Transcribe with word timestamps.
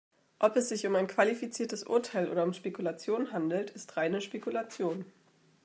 Ob 0.39 0.55
es 0.55 0.69
sich 0.69 0.87
um 0.87 0.95
ein 0.95 1.05
qualifiziertes 1.05 1.83
Urteil 1.83 2.27
oder 2.31 2.41
um 2.41 2.53
Spekulation 2.53 3.31
handelt, 3.31 3.69
ist 3.69 3.97
reine 3.97 4.19
Spekulation. 4.19 5.05